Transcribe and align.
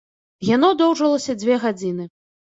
Яно 0.55 0.69
доўжылася 0.79 1.35
дзве 1.43 1.59
гадзіны. 1.65 2.07